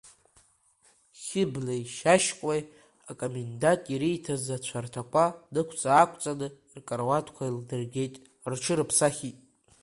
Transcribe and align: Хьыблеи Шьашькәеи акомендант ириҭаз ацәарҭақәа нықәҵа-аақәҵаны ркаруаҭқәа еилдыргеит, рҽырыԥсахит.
Хьыблеи 1.23 1.83
Шьашькәеи 1.95 2.61
акомендант 3.11 3.83
ириҭаз 3.95 4.45
ацәарҭақәа 4.55 5.25
нықәҵа-аақәҵаны 5.53 6.47
ркаруаҭқәа 6.77 7.43
еилдыргеит, 7.45 8.15
рҽырыԥсахит. 8.51 9.37